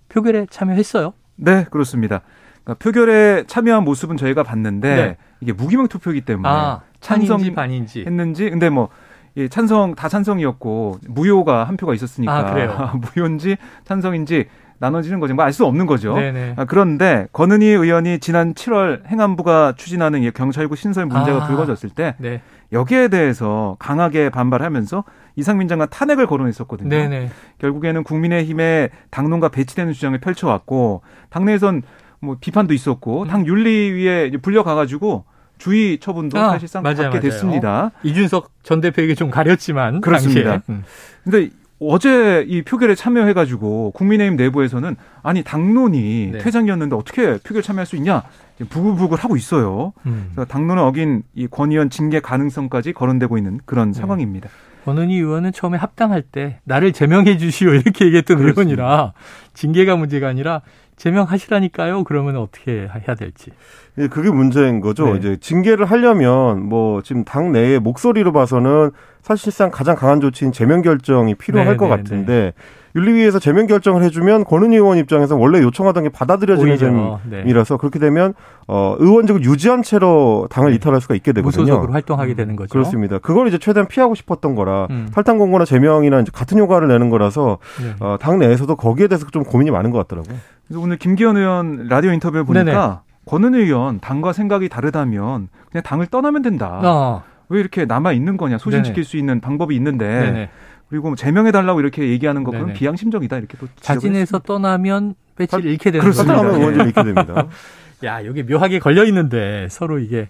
[0.09, 1.13] 표결에 참여했어요.
[1.35, 2.21] 네 그렇습니다.
[2.63, 5.17] 그러니까 표결에 참여한 모습은 저희가 봤는데 네.
[5.41, 8.89] 이게 무기명 투표이기 때문에 아, 찬성인지 반인지 했는지 근데 뭐
[9.37, 12.91] 예, 찬성 다 찬성이었고 무효가 한 표가 있었으니까 아, 그래요?
[13.15, 14.45] 무효인지 찬성인지
[14.79, 15.35] 나눠지는 거죠.
[15.35, 16.15] 뭐 알 수 없는 거죠.
[16.57, 22.41] 아, 그런데 권은희 의원이 지난 7월 행안부가 추진하는 경찰국 신설 문제가 아, 불거졌을 때 네.
[22.71, 25.03] 여기에 대해서 강하게 반발하면서
[25.35, 26.89] 이상민 장관 탄핵을 거론했었거든요.
[26.89, 27.29] 네네.
[27.59, 31.83] 결국에는 국민의힘의 당론과 배치되는 주장을 펼쳐왔고 당내에선
[32.19, 35.25] 뭐 비판도 있었고 당 윤리위에 불려가가지고
[35.61, 37.21] 주의 처분도 아, 사실상 맞아요, 받게 맞아요.
[37.21, 37.91] 됐습니다.
[38.03, 40.63] 이준석 전 대표에게 좀 가렸지만 그렇습니다.
[40.69, 40.83] 음.
[41.23, 46.37] 근데 어제 이 표결에 참여해가지고 국민의힘 내부에서는 아니 당론이 네.
[46.39, 48.23] 퇴장이었는데 어떻게 표결 참여할 수 있냐
[48.69, 49.93] 부글부글 하고 있어요.
[50.07, 50.31] 음.
[50.47, 53.99] 당론을 어긴 이 권 의원 징계 가능성까지 거론되고 있는 그런 네.
[53.99, 54.49] 상황입니다.
[54.85, 58.83] 권은희 의원은 처음에 합당할 때 나를 제명해 주시오 이렇게 얘기했던 그렇습니다.
[58.83, 59.13] 의원이라
[59.53, 60.61] 징계가 문제가 아니라
[61.01, 62.03] 제명하시라니까요.
[62.03, 63.51] 그러면 어떻게 해야 될지.
[63.97, 65.05] 예, 그게 문제인 거죠.
[65.05, 65.17] 네.
[65.17, 71.35] 이제 징계를 하려면 뭐 지금 당 내의 목소리로 봐서는 사실상 가장 강한 조치인 제명 결정이
[71.35, 72.53] 필요할 네, 것 네, 같은데 네.
[72.93, 77.79] 윤리위에서 제명 결정을 해주면 권은희 의원 입장에서 원래 요청하던 게 받아들여지는 점이라서 네.
[77.79, 78.33] 그렇게 되면
[78.67, 80.75] 어 의원직을 유지한 채로 당을 네.
[80.75, 81.61] 이탈할 수가 있게 되거든요.
[81.63, 82.69] 무소속으로 활동하게 되는 거죠.
[82.69, 83.19] 그렇습니다.
[83.19, 85.07] 그걸 이제 최대한 피하고 싶었던 거라 음.
[85.13, 87.95] 탈당 공고나 제명이나 이제 같은 효과를 내는 거라서 네.
[87.99, 90.35] 어, 당 내에서도 거기에 대해서 좀 고민이 많은 것 같더라고요.
[90.71, 93.03] 그래서 오늘 김기현 의원 라디오 인터뷰 보니까.
[93.25, 96.79] 권은 의원 당과 생각이 다르다면 그냥 당을 떠나면 된다.
[96.81, 97.23] 어.
[97.49, 99.03] 왜 이렇게 남아 있는 거냐 소신시킬 네네.
[99.03, 100.49] 수 있는 방법이 있는데 네네.
[100.89, 105.91] 그리고 뭐 제명해 달라고 이렇게 얘기하는 거 그건 비양심적이다 이렇게 또 자진해서 떠나면 배치를 잃게
[105.91, 106.23] 되는 거죠.
[106.23, 107.47] 떠나면 의원을 잃게 됩니다.
[108.05, 110.29] 야 여기 묘하게 걸려 있는데 서로 이게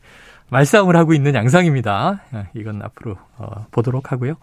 [0.52, 2.22] 말싸움을 하고 있는 양상입니다.
[2.32, 4.36] 아, 이건 앞으로 어, 보도록 하고요.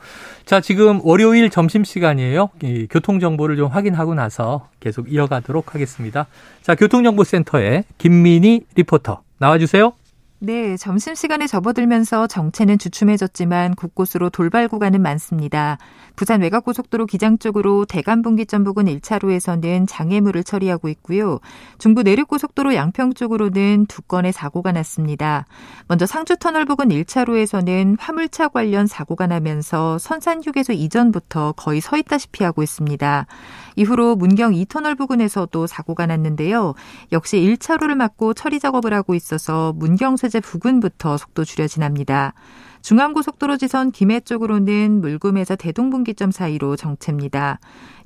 [0.47, 2.49] 자, 지금 월요일 점심 시간이에요.
[2.91, 6.27] 교통 정보를 좀 확인하고 나서 계속 이어가도록 하겠습니다.
[6.63, 9.93] 자, 교통정보센터에 김민희 리포터 나와주세요.
[10.41, 15.79] 네, 점심시간에 접어들면서 정체는 주춤해졌지만 곳곳으로 돌발 구간은 많습니다.
[16.15, 21.41] 부산 외곽고속도로 기장 쪽으로 대간분기점 부근 1차로에서는 장애물을 처리하고 있고요.
[21.79, 25.45] 중부 내륙고속도로 양평 쪽으로는 두 건의 사고가 났습니다.
[25.89, 33.27] 먼저 상주터널 부근 1차로에서는 화물차 관련 사고가 나면서 선산휴게소 이전부터 거의 서 있다시피 하고 있습니다.
[33.75, 36.75] 이후로 문경 2터널 부근에서도 사고가 났는데요.
[37.13, 42.35] 역시 1차로를 막고 처리 작업을 하고 있어서 문경 세제 부근부터 속도 줄여 지납니다.
[42.83, 47.59] 중암고속도로 지선 김해 쪽으로는 물금에서 대동분기점 사이로 정체입니다.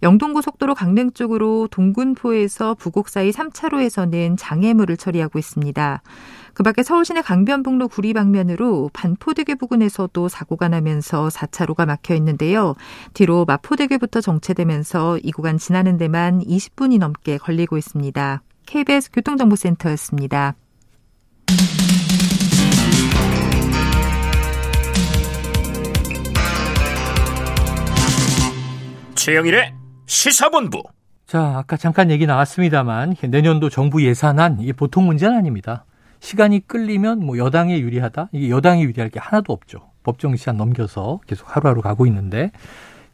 [0.04, 6.02] 영동고속도로 강릉 쪽으로 동군포에서 부곡 사이 3차로에서는 장애물을 처리하고 있습니다.
[6.54, 12.76] 그 밖에 서울시내 강변북로 구리 방면으로 반포대교 부근에서도 사고가 나면서 4차로가 막혀 있는데요.
[13.14, 18.42] 뒤로 마포대교부터 정체되면서 이 구간 지나는 데만 20분이 넘게 걸리고 있습니다.
[18.66, 20.54] KBS 교통정보센터였습니다.
[29.22, 29.72] 최영일의
[30.06, 30.82] 시사본부.
[31.26, 35.84] 자, 아까 잠깐 얘기 나왔습니다만 내년도 정부 예산안 이게 보통 문제는 아닙니다.
[36.18, 38.30] 시간이 끌리면 뭐 여당에 유리하다.
[38.32, 39.92] 이게 여당에 유리할 게 하나도 없죠.
[40.02, 42.50] 법정 시한 넘겨서 계속 하루하루 가고 있는데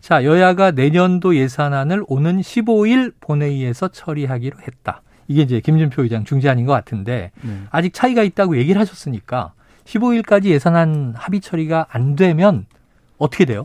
[0.00, 5.02] 자, 여야가 내년도 예산안을 오는 15일 본회의에서 처리하기로 했다.
[5.26, 7.64] 이게 이제 김준표 의장 중재안인 것 같은데 네.
[7.68, 9.52] 아직 차이가 있다고 얘기를 하셨으니까
[9.84, 12.64] 15일까지 예산안 합의 처리가 안 되면
[13.18, 13.64] 어떻게 돼요?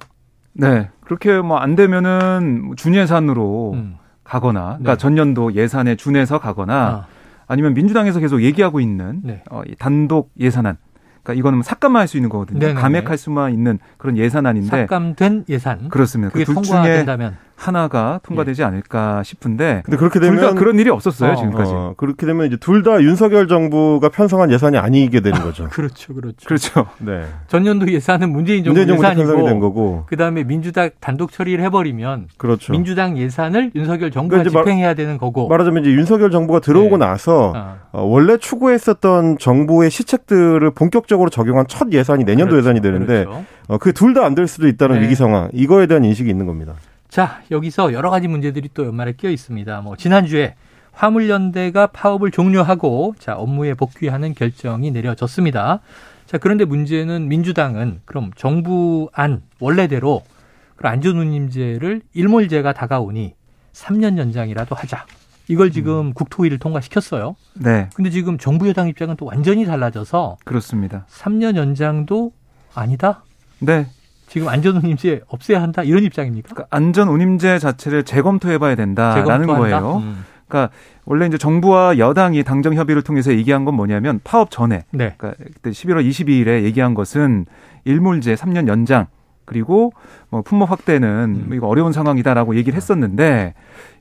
[0.54, 0.90] 네.
[1.02, 3.96] 그렇게 뭐 안 되면은 준예산으로 음.
[4.24, 4.98] 가거나 그러니까 네.
[4.98, 7.06] 전년도 예산에 준해서 가거나 아.
[7.48, 9.44] 아니면 민주당에서 계속 얘기하고 있는 네.
[9.52, 10.78] 어, 단독 예산안
[11.24, 12.60] 그러니까 이거는 삭감만 할 수 있는 거거든요.
[12.60, 12.80] 네네네.
[12.82, 15.90] 감액할 수만 있는 그런 예산안인데 삭감된 예산.
[15.90, 16.32] 그렇습니다.
[16.32, 17.38] 그게 그둘 중에 된다면.
[17.68, 18.66] 하나가 통과되지 예.
[18.66, 19.82] 않을까 싶은데.
[19.86, 21.72] 근데 그렇게 되면 둘 다 그런 일이 없었어요 어, 지금까지.
[21.74, 25.68] 어, 그렇게 되면 이제 둘 다 윤석열 정부가 편성한 예산이 아니게 되는 거죠.
[25.72, 26.46] 그렇죠, 그렇죠.
[26.46, 26.86] 그렇죠.
[27.00, 27.24] 네.
[27.48, 30.04] 전년도 예산은 문재인 정부 문재인 예산이고 편성이 된 거고.
[30.08, 32.74] 그다음에 민주당 단독 처리를 해버리면 그렇죠.
[32.74, 35.48] 민주당 예산을 윤석열 정부가 그러니까 집행해야 말, 되는 거고.
[35.48, 37.06] 말하자면 이제 윤석열 정부가 들어오고 네.
[37.06, 37.78] 나서 어.
[37.94, 43.46] 어, 원래 추구했었던 정부의 시책들을 본격적으로 적용한 첫 예산이 내년도 그렇죠, 예산이 되는데 그렇죠.
[43.70, 45.04] 어, 그게 둘다 안 될 수도 있다는 네.
[45.04, 45.48] 위기 상황.
[45.54, 46.74] 이거에 대한 인식이 있는 겁니다.
[47.14, 49.82] 자, 여기서 여러 가지 문제들이 또 연말에 끼어 있습니다.
[49.82, 50.56] 뭐 지난주에
[50.94, 55.82] 화물연대가 파업을 종료하고 자, 업무에 복귀하는 결정이 내려졌습니다.
[56.26, 60.24] 자, 그런데 문제는 민주당은 그럼 정부 안 원래대로
[60.82, 63.36] 안전운임제를 일몰제가 다가오니
[63.74, 65.06] 3년 연장이라도 하자.
[65.48, 66.14] 이걸 지금 음.
[66.14, 67.36] 국토위를 통과시켰어요.
[67.54, 67.90] 네.
[67.94, 71.06] 근데 지금 정부 여당 입장은 또 완전히 달라져서 그렇습니다.
[71.12, 72.32] 3년 연장도
[72.74, 73.24] 아니다.
[73.60, 73.86] 네.
[74.34, 76.56] 지금 안전운임제 없애야 한다 이런 입장입니까?
[76.56, 79.98] 그러니까 안전운임제 자체를 재검토해봐야 된다라는 거예요.
[79.98, 80.26] 음.
[80.48, 80.74] 그러니까
[81.06, 85.14] 원래 이제 정부와 여당이 당정 협의를 통해서 얘기한 건 뭐냐면 파업 전에, 네.
[85.20, 87.46] 그러니까 그때 11월 22일에 얘기한 것은
[87.84, 89.06] 일몰제 3년 연장
[89.46, 89.92] 그리고
[90.30, 91.54] 뭐 품목 확대는 음.
[91.54, 93.54] 이거 어려운 상황이다라고 얘기를 했었는데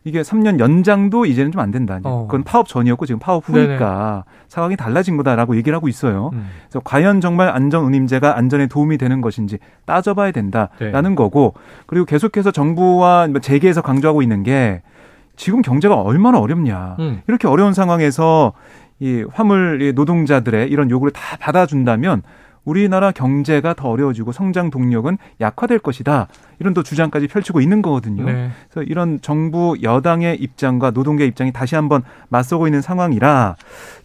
[0.05, 2.01] 이게 3년 연장도 이제는 좀 안 된다.
[2.03, 2.27] 어.
[2.29, 4.45] 그건 파업 전이었고 지금 파업 후니까 네네.
[4.49, 6.31] 상황이 달라진 거다라고 얘기를 하고 있어요.
[6.33, 6.49] 음.
[6.65, 11.15] 그래서 과연 정말 안전 운임제가 안전에 도움이 되는 것인지 따져봐야 된다라는 네.
[11.15, 11.55] 거고
[11.87, 14.83] 그리고 계속해서 정부와 뭐 재계에서 강조하고 있는 게
[15.37, 16.97] 지금 경제가 얼마나 어렵냐.
[16.99, 17.23] 음.
[17.29, 18.53] 이렇게 어려운 상황에서
[18.99, 22.23] 이 화물 노동자들의 이런 요구를 다 받아준다면
[22.65, 26.29] 우리나라 경제가 더 어려워지고 성장 동력은 약화될 것이다.
[26.59, 28.25] 이런 또 주장까지 펼치고 있는 거거든요.
[28.25, 28.51] 네.
[28.71, 33.57] 그래서 이런 정부 여당의 입장과 노동계 입장이 다시 한번 맞서고 있는 상황이라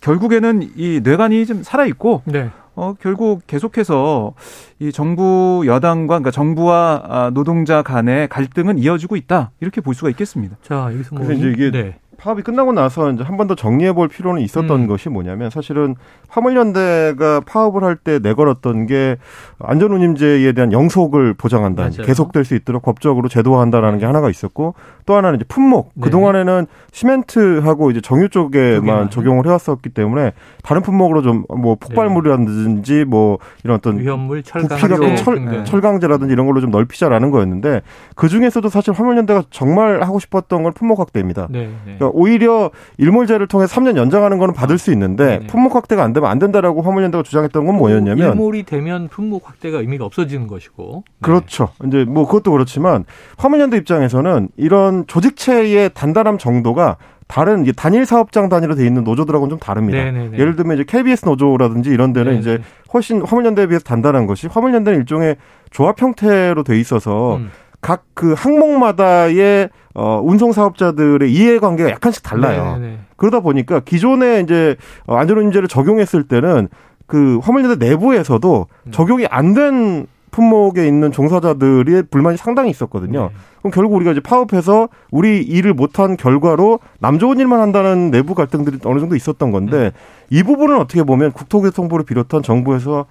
[0.01, 2.49] 결국에는 이 뇌관이 좀 살아 있고 네.
[2.77, 4.33] 어, 결국 계속해서
[4.79, 9.49] 이 정부 여당과 그러니까 정부와 아, 노동자 간의 갈등은 이어지고 있다.
[9.59, 10.57] 이렇게 볼 수가 있겠습니다.
[10.61, 11.97] 자, 여기서 뭐 그래서 이제 이게 네.
[12.17, 14.87] 파업이 끝나고 나서 이제 한 번 더 정리해 볼 필요는 있었던 음.
[14.87, 15.95] 것이 뭐냐면 사실은
[16.27, 19.17] 화물연대가 파업을 할 때 내걸었던 게
[19.59, 21.83] 안전운임제에 대한 영속을 보장한다.
[21.83, 22.03] 맞아요.
[22.05, 24.75] 계속될 수 있도록 법적으로 제도화한다라는 게 하나가 있었고
[25.05, 25.91] 또 하나는 이제 품목.
[25.95, 26.01] 네.
[26.03, 33.77] 그동안에는 시멘트하고 이제 정유 쪽에만 적용을 해왔었기 때문에 다른 품목으로 좀 뭐 폭발물이라든지 뭐 이런
[33.77, 35.63] 어떤 위험물, 철강, 철, 네.
[35.63, 37.81] 철강제라든지 이런 걸로 좀 넓히자라는 거였는데
[38.15, 41.47] 그 중에서도 사실 화물연대가 정말 하고 싶었던 건 품목 확대입니다.
[41.49, 41.97] 네, 네.
[42.07, 45.47] 그러니까 오히려 일몰제를 통해 3년 연장하는 거는 받을 수 있는데 네네.
[45.47, 50.05] 품목 확대가 안 되면 안 된다라고 화물연대가 주장했던 건 뭐였냐면 일몰이 되면 품목 확대가 의미가
[50.05, 51.13] 없어지는 것이고 네.
[51.21, 51.69] 그렇죠.
[51.85, 53.05] 이제 뭐 그것도 그렇지만
[53.37, 60.01] 화물연대 입장에서는 이런 조직체의 단단함 정도가 다른 단일 사업장 단위로 돼 있는 노조들하고는 좀 다릅니다.
[60.01, 60.37] 네네네.
[60.37, 62.39] 예를 들면 이제 KBS 노조라든지 이런 데는 네네.
[62.39, 62.59] 이제
[62.93, 65.35] 훨씬 화물연대에 비해서 단단한 것이 화물연대는 일종의
[65.69, 67.51] 조합 형태로 돼 있어서 음.
[67.87, 72.73] 각 그 항목마다의 어, 운송 사업자들의 이해관계가 약간씩 달라요.
[72.73, 72.79] 네네.
[72.79, 72.99] 네, 네.
[73.15, 76.67] 그러다 보니까 기존에 이제 어, 안전운임제를 적용했을 때는
[77.05, 78.91] 그 화물연대 내부에서도 음.
[78.91, 83.29] 적용이 안 된 품목에 있는 종사자들의 불만이 상당히 있었거든요.
[83.31, 83.35] 네.
[83.59, 88.77] 그럼 결국 우리가 이제 파업해서 우리 일을 못한 결과로 남 좋은 일만 한다는 내부 갈등들이
[88.83, 89.91] 어느 정도 있었던 건데 음.
[90.29, 93.05] 이 부분은 어떻게 보면 국토교통부를 비롯한 정부에서 어,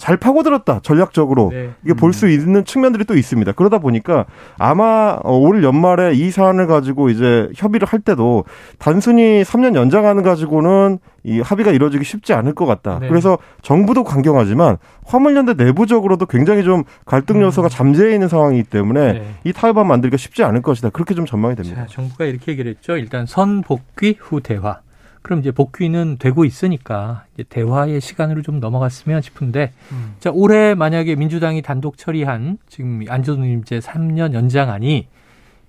[0.00, 1.70] 잘 파고들었다 전략적으로 네.
[1.84, 2.30] 이게 볼수 음.
[2.30, 3.52] 있는 측면들이 또 있습니다.
[3.52, 4.26] 그러다 보니까
[4.58, 8.44] 아마 어, 올 연말에 이 사안을 가지고 이제 협의를 할 때도
[8.78, 12.98] 단순히 3년 연장하는 가지고는 이 합의가 이루어지기 쉽지 않을 것 같다.
[13.00, 13.08] 네.
[13.08, 17.70] 그래서 정부도 강경하지만 화물연대 내부적으로도 굉장히 좀 갈등 요소가 음.
[17.70, 19.34] 잠재해 있는 상황이기 때문에 네.
[19.44, 20.90] 이 타협안 만들기가 쉽지 않을 것이다.
[20.90, 21.82] 그렇게 좀 전망이 됩니다.
[21.82, 22.96] 자, 정부가 이렇게 얘기를 했죠.
[22.96, 24.80] 일단 선 복귀 후 대화.
[25.26, 30.14] 그럼 이제 복귀는 되고 있으니까 이제 대화의 시간으로 좀 넘어갔으면 싶은데 음.
[30.20, 35.08] 자 올해 만약에 민주당이 단독 처리한 지금 안전운임제 3년 연장안이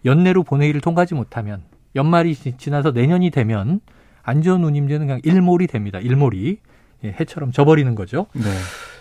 [0.06, 1.64] 연내로 본회의를 통과하지 못하면
[1.96, 3.80] 연말이 지나서 내년이 되면
[4.22, 5.98] 안전운임제는 그냥 일몰이 됩니다.
[5.98, 6.60] 일몰이
[7.04, 8.28] 예, 해처럼 져버리는 거죠.
[8.34, 8.44] 네.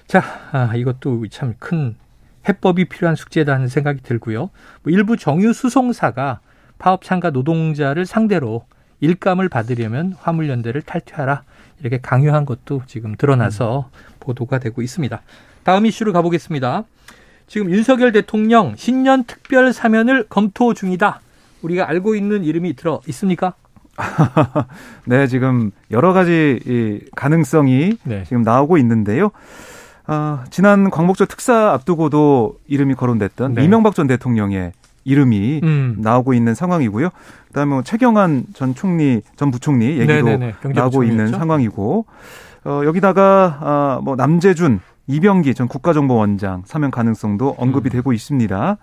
[0.06, 1.96] 자 아, 이것도 참 큰
[2.48, 4.48] 해법이 필요한 숙제다는 생각이 들고요.
[4.82, 6.40] 뭐 일부 정유 수송사가
[6.78, 8.64] 파업 참가 노동자를 상대로
[9.00, 11.42] 일감을 받으려면 화물연대를 탈퇴하라
[11.80, 14.16] 이렇게 강요한 것도 지금 드러나서 음.
[14.20, 15.20] 보도가 되고 있습니다.
[15.62, 16.84] 다음 이슈로 가보겠습니다.
[17.46, 21.20] 지금 윤석열 대통령 신년 특별 사면을 검토 중이다.
[21.62, 23.54] 우리가 알고 있는 이름이 들어 있습니까?
[25.06, 28.24] 네, 지금 여러 가지 이 가능성이 네.
[28.24, 29.30] 지금 나오고 있는데요.
[30.06, 33.64] 어, 지난 광복절 특사 앞두고도 이름이 거론됐던 네.
[33.64, 34.72] 이명박 전 대통령의
[35.06, 35.96] 이름이 음.
[35.98, 37.08] 나오고 있는 상황이고요.
[37.48, 40.54] 그다음에 뭐 최경환 전 총리, 전 부총리 얘기도 네네네.
[40.74, 42.04] 나오고 있는 상황이고
[42.64, 47.92] 어, 여기다가 아, 뭐 남재준, 이병기 전 국가정보원장 사면 가능성도 언급이 음.
[47.92, 48.76] 되고 있습니다.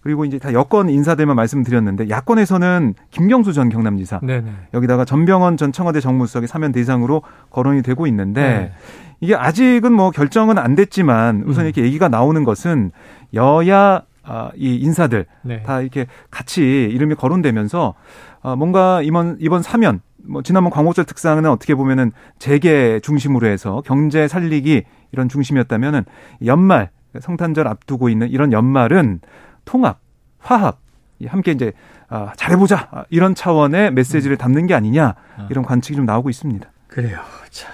[0.00, 4.50] 그리고 이제 다 여권 인사들만 말씀드렸는데 야권에서는 김경수 전 경남지사 네네.
[4.72, 8.72] 여기다가 전병헌 전 청와대 정무수석이 사면 대상으로 거론이 되고 있는데 네.
[9.20, 11.66] 이게 아직은 뭐 결정은 안 됐지만 우선 음.
[11.66, 12.92] 이렇게 얘기가 나오는 것은
[13.34, 15.62] 여야 아, 이 인사들 네.
[15.62, 17.94] 다 이렇게 같이 이름이 거론되면서
[18.42, 24.26] 아, 뭔가 이번 이번 사면 뭐 지난번 광복절 특사는 어떻게 보면은 재계 중심으로 해서 경제
[24.26, 26.04] 살리기 이런 중심이었다면은
[26.44, 29.20] 연말 성탄절 앞두고 있는 이런 연말은
[29.64, 30.00] 통합,
[30.38, 30.78] 화합
[31.26, 31.72] 함께 이제
[32.08, 35.14] 아, 잘해보자 이런 차원의 메시지를 담는 게 아니냐
[35.50, 36.70] 이런 관측이 좀 나오고 있습니다.
[36.88, 37.18] 그래요.
[37.50, 37.68] 자,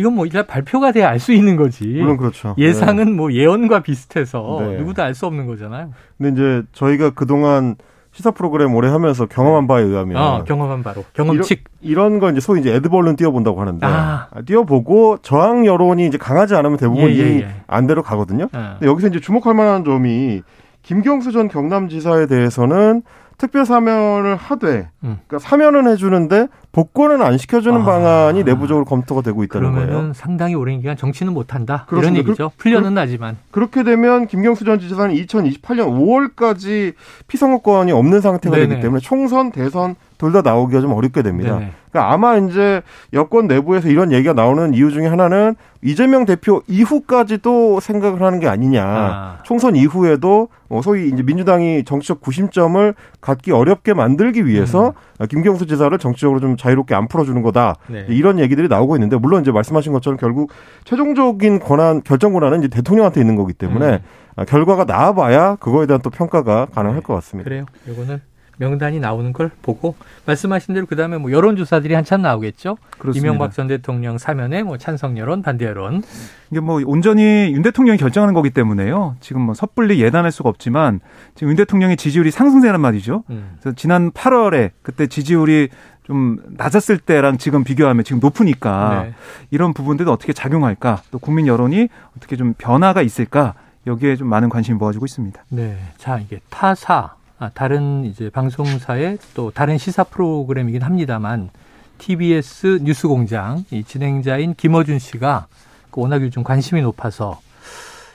[0.00, 1.86] 이건 뭐 일단 발표가 돼야 알 수 있는 거지.
[1.86, 2.54] 물론 그렇죠.
[2.58, 3.12] 예상은 네.
[3.12, 4.78] 뭐 예언과 비슷해서 네.
[4.78, 5.90] 누구도 알 수 없는 거잖아요.
[6.16, 7.76] 근데 이제 저희가 그동안
[8.12, 12.40] 시사 프로그램 오래 하면서 경험한 바에 의하면 아, 경험한 바로 경험칙 이런, 이런 건 이제
[12.40, 14.26] 소위 이제 에드벌룬 띄워본다고 하는데 아.
[14.46, 17.38] 띄워보고 저항 여론이 이제 강하지 않으면 대부분 예, 예, 예.
[17.38, 18.48] 이 안대로 가거든요.
[18.52, 18.76] 아.
[18.78, 20.42] 근데 여기서 이제 주목할 만한 점이
[20.82, 23.02] 김경수 전 경남지사에 대해서는
[23.38, 25.18] 특별 사면을 하되 음.
[25.26, 27.84] 그러니까 사면은 해주는데 복권은 안 시켜주는 아.
[27.84, 30.12] 방안이 내부적으로 검토가 되고 있다는 거예요.
[30.14, 32.50] 상당히 오랜 기간 정치는 못한다 이런 얘기죠.
[32.50, 36.94] 그, 풀려는 그, 나지만 그렇게 되면 김경수 전 지사는 2028년 5월까지
[37.26, 38.68] 피선거권이 없는 상태가 네네.
[38.68, 41.54] 되기 때문에 총선 대선 둘 다 나오기가 좀 어렵게 됩니다.
[41.58, 41.72] 네네.
[41.90, 42.82] 그러니까 아마 이제
[43.14, 48.84] 여권 내부에서 이런 얘기가 나오는 이유 중에 하나는 이재명 대표 이후까지도 생각을 하는 게 아니냐.
[48.84, 49.38] 아.
[49.44, 54.92] 총선 이후에도 뭐 소위 이제 민주당이 정치적 구심점을 갖기 어렵게 만들기 위해서 음.
[55.26, 57.76] 김경수 지사를 정치적으로 좀 자유롭게 안 풀어주는 거다.
[57.88, 58.06] 네.
[58.08, 60.50] 이런 얘기들이 나오고 있는데 물론 이제 말씀하신 것처럼 결국
[60.84, 64.00] 최종적인 권한 결정 권한은 이제 대통령한테 있는 거기 때문에
[64.36, 64.44] 음.
[64.44, 67.02] 결과가 나와봐야 그거에 대한 또 평가가 가능할 네.
[67.02, 67.48] 것 같습니다.
[67.48, 67.66] 그래요.
[67.86, 68.20] 이거는
[68.60, 69.96] 명단이 나오는 걸 보고
[70.26, 72.76] 말씀하신 대로 그다음에 뭐 여론 조사들이 한참 나오겠죠.
[72.98, 73.26] 그렇습니다.
[73.26, 76.02] 이명박 전 대통령 사면에 뭐 찬성 여론, 반대 여론.
[76.50, 79.16] 이게 뭐 온전히 윤 대통령이 결정하는 거기 때문에요.
[79.20, 81.00] 지금 뭐 섣불리 예단할 수가 없지만
[81.34, 83.24] 지금 윤 대통령의 지지율이 상승세란 말이죠.
[83.30, 83.56] 음.
[83.60, 85.70] 그래서 지난 8월에 그때 지지율이
[86.02, 89.14] 좀 낮았을 때랑 지금 비교하면 지금 높으니까 네.
[89.50, 93.54] 이런 부분들도 어떻게 작용할까 또 국민 여론이 어떻게 좀 변화가 있을까
[93.86, 95.42] 여기에 좀 많은 관심이 모아지고 있습니다.
[95.48, 95.78] 네.
[95.96, 97.19] 자, 이게 타사 아,
[97.54, 101.50] 다른 이제 방송사의 또 다른 시사 프로그램이긴 합니다만
[101.98, 105.46] TBS 뉴스공장 이 진행자인 김어준 씨가
[105.90, 107.40] 그 워낙 요즘 관심이 높아서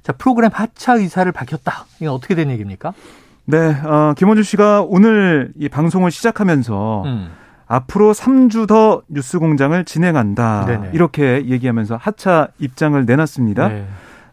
[0.04, 1.86] 자 프로그램 하차 의사를 밝혔다.
[2.00, 2.94] 이건 어떻게 된 얘기입니까?
[3.46, 7.32] 네, 어, 김어준 씨가 오늘 이 방송을 시작하면서 음.
[7.68, 10.66] 앞으로 3주 더 뉴스공장을 진행한다.
[10.66, 10.90] 네네.
[10.94, 13.68] 이렇게 얘기하면서 하차 입장을 내놨습니다.
[13.70, 13.88] 네.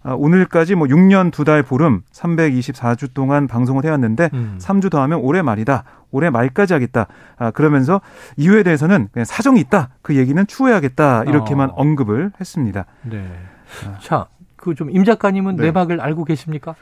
[0.05, 4.59] 아, 오늘까지 뭐 6년 두 달 보름 324주 동안 방송을 해왔는데 음.
[4.61, 5.85] 3주 더 하면 올해 말이다.
[6.11, 7.07] 올해 말까지 하겠다.
[7.39, 8.01] 아, 그러면서
[8.37, 9.91] 이유에 대해서는 그냥 사정이 있다.
[10.03, 11.25] 그 얘기는 추후해야겠다.
[11.25, 11.75] 이렇게만 어.
[11.77, 12.85] 언급을 했습니다.
[13.03, 13.27] 네.
[13.87, 13.99] 아.
[14.01, 15.65] 자, 그 좀 임 작가님은 네.
[15.65, 16.75] 내막을 알고 계십니까?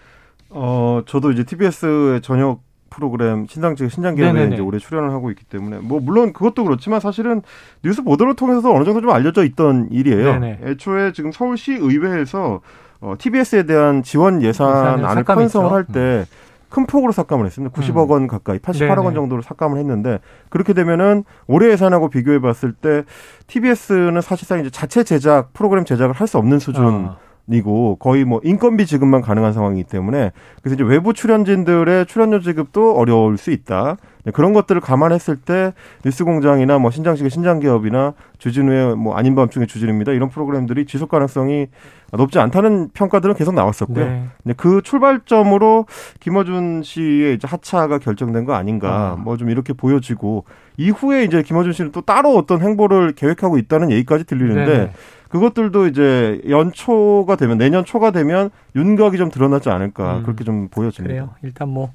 [0.51, 6.01] 어, 저도 이제 TBS의 저녁 프로그램 신상직 신장기업에 이제 올해 출연을 하고 있기 때문에 뭐
[6.01, 7.41] 물론 그것도 그렇지만 사실은
[7.85, 10.33] 뉴스 보도를 통해서 어느 정도 좀 알려져 있던 일이에요.
[10.41, 10.59] 네네.
[10.65, 12.61] 애초에 지금 서울시 의회에서
[13.01, 16.27] 어, TBS에 대한 지원 예산안을 편성을 할 때
[16.71, 17.75] 큰 폭으로 삭감을 했습니다.
[17.77, 18.11] 90억 음.
[18.11, 19.05] 원 가까이, 88억 네네.
[19.05, 23.03] 원 정도로 삭감을 했는데 그렇게 되면은 올해 예산하고 비교해 봤을 때
[23.49, 26.85] TBS는 사실상 이제 자체 제작 프로그램 제작을 할 수 없는 수준.
[27.07, 27.17] 아.
[27.53, 30.31] 이고 거의 뭐 인건비 지급만 가능한 상황이기 때문에
[30.63, 33.97] 그래서 이제 외부 출연진들의 출연료 지급도 어려울 수 있다.
[34.25, 35.73] 네, 그런 것들을 감안했을 때
[36.05, 41.67] 뉴스공장이나 뭐 신장식의 신장기업이나 주진우의 뭐 아닌 밤중의 주진우입니다 이런 프로그램들이 지속 가능성이
[42.13, 44.29] 높지 않다는 평가들은 계속 나왔었고요.
[44.45, 44.55] 네.
[44.57, 45.87] 그 출발점으로
[46.21, 49.17] 김어준 씨의 이제 하차가 결정된 거 아닌가 아.
[49.17, 50.45] 뭐좀 이렇게 보여지고
[50.77, 54.79] 이후에 이제 김어준 씨는 또 따로 어떤 행보를 계획하고 있다는 얘기까지 들리는데.
[54.79, 54.93] 네.
[55.31, 61.15] 그것들도 이제 연초가 되면 내년 초가 되면 윤곽이 좀 드러나지 않을까 음, 그렇게 좀 보여집니다.
[61.15, 61.31] 그래요.
[61.45, 61.93] 일단 뭐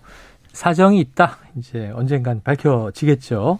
[0.53, 1.37] 사정이 있다.
[1.57, 3.59] 이제 언젠간 밝혀지겠죠.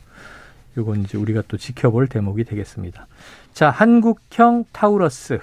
[0.77, 3.07] 이건 이제 우리가 또 지켜볼 대목이 되겠습니다.
[3.53, 5.39] 자, 한국형 타우러스.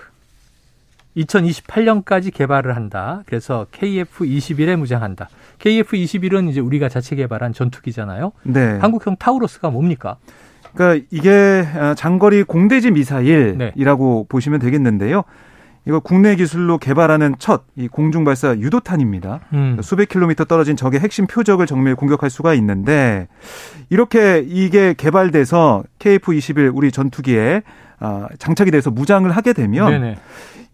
[1.17, 3.23] 2028년까지 개발을 한다.
[3.27, 5.29] 그래서 KF-21에 무장한다.
[5.59, 8.33] KF-21은 이제 우리가 자체 개발한 전투기잖아요.
[8.45, 8.79] 네.
[8.79, 10.17] 한국형 타우로스가 뭡니까?
[10.75, 14.29] 그러니까 이게 아, 장거리 공대지 미사일이라고 네.
[14.29, 15.25] 보시면 되겠는데요.
[15.87, 19.41] 이거 국내 기술로 개발하는 첫 이 공중 발사 유도탄입니다.
[19.55, 19.79] 음.
[19.83, 23.29] 수백 킬로미터 떨어진 적의 핵심 표적을 정밀 공격할 수가 있는데
[23.89, 27.63] 이렇게 이게 개발돼서 KF-21 우리 전투기에
[27.99, 30.19] 아, 장착이 돼서 무장을 하게 되면 네네.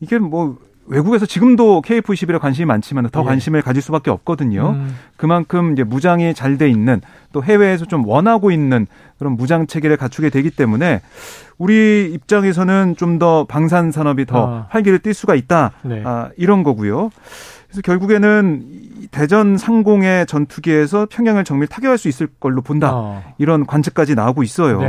[0.00, 3.24] 이게 뭐 외국에서 지금도 KF-21에 관심이 많지만 더 예.
[3.24, 4.70] 관심을 가질 수밖에 없거든요.
[4.70, 4.96] 음.
[5.16, 7.00] 그만큼 이제 무장이 잘 돼 있는
[7.32, 8.86] 또 해외에서 좀 원하고 있는
[9.18, 11.00] 그런 무장 체계를 갖추게 되기 때문에
[11.58, 14.66] 우리 입장에서는 좀 더 방산 산업이 더 아.
[14.70, 15.72] 활기를 띨 수가 있다.
[15.82, 16.02] 네.
[16.04, 17.10] 아, 이런 거고요.
[17.66, 18.62] 그래서 결국에는
[19.10, 22.90] 대전 상공의 전투기에서 평양을 정밀 타격할 수 있을 걸로 본다.
[22.94, 23.22] 아.
[23.38, 24.80] 이런 관측까지 나오고 있어요.
[24.80, 24.86] 네.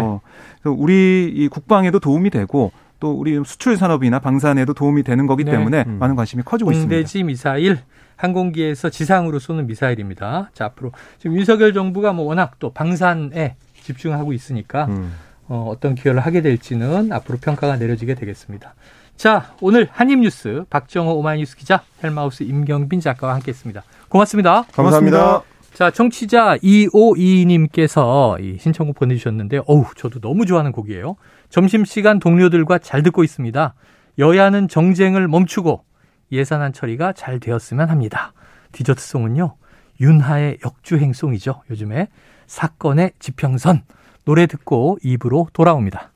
[0.61, 5.51] 그래서 우리 이 국방에도 도움이 되고 또 우리 수출 산업이나 방산에도 도움이 되는 거기 네.
[5.51, 5.99] 때문에 음.
[5.99, 6.93] 많은 관심이 커지고 있습니다.
[6.93, 7.79] 공대지 미사일
[8.15, 10.51] 항공기에서 지상으로 쏘는 미사일입니다.
[10.53, 15.13] 자, 앞으로 지금 윤석열 정부가 뭐 워낙 또 방산에 집중하고 있으니까 음.
[15.47, 18.75] 어, 어떤 기여를 하게 될지는 앞으로 평가가 내려지게 되겠습니다.
[19.15, 23.83] 자, 오늘 한입뉴스 박정호 오마이뉴스 기자, 헬마우스 임경빈 작가와 함께했습니다.
[24.09, 24.63] 고맙습니다.
[24.71, 25.41] 감사합니다.
[25.73, 31.15] 자, 청취자 2522님께서 이 신청곡 보내주셨는데, 어우, 저도 너무 좋아하는 곡이에요.
[31.49, 33.73] 점심시간 동료들과 잘 듣고 있습니다.
[34.17, 35.85] 여야는 정쟁을 멈추고
[36.31, 38.33] 예산안 처리가 잘 되었으면 합니다.
[38.71, 39.55] 디저트송은요,
[40.01, 41.63] 윤하의 역주행송이죠.
[41.69, 42.07] 요즘에
[42.47, 43.83] 사건의 지평선.
[44.25, 46.08] 노래 듣고 입으로 돌아옵니다.